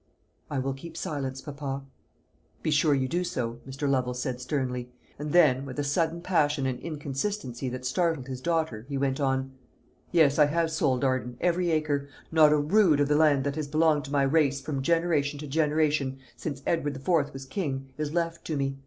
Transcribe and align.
"I 0.49 0.57
will 0.57 0.73
keep 0.73 0.97
silence, 0.97 1.41
papa." 1.43 1.83
"Be 2.63 2.71
sure 2.71 2.95
you 2.95 3.07
do 3.07 3.23
so," 3.23 3.59
Mr. 3.69 3.87
Lovel 3.87 4.15
said 4.15 4.41
sternly; 4.41 4.89
and 5.19 5.31
then, 5.31 5.63
with 5.63 5.77
a 5.77 5.83
sudden 5.83 6.21
passion 6.21 6.65
and 6.65 6.79
inconsistency 6.79 7.69
that 7.69 7.85
startled 7.85 8.27
his 8.27 8.41
daughter, 8.41 8.83
he 8.89 8.97
went 8.97 9.19
on: 9.19 9.51
"Yes, 10.11 10.39
I 10.39 10.47
have 10.47 10.71
sold 10.71 11.03
Arden 11.03 11.37
every 11.39 11.69
acre. 11.69 12.09
Not 12.31 12.51
a 12.51 12.57
rood 12.57 12.99
of 12.99 13.09
the 13.09 13.15
land 13.15 13.43
that 13.43 13.57
has 13.57 13.67
belonged 13.67 14.05
to 14.05 14.11
my 14.11 14.23
race 14.23 14.59
from 14.59 14.81
generation 14.81 15.37
to 15.37 15.45
generation 15.45 16.17
since 16.35 16.63
Edward 16.65 16.95
IV. 16.95 17.31
was 17.31 17.45
king, 17.45 17.93
is 17.99 18.11
left 18.11 18.43
to 18.45 18.57
me. 18.57 18.77